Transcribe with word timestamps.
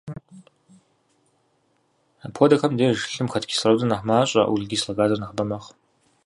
Апхуэдэхэм 2.25 2.73
деж 2.79 2.97
лъым 3.13 3.27
хэт 3.31 3.45
кислородыр 3.49 3.87
нэхъ 3.89 4.05
мащӏэ, 4.07 4.41
углекислэ 4.51 4.93
газыр 4.97 5.19
нэхъыбэ 5.21 5.43
мэхъу. 5.49 5.73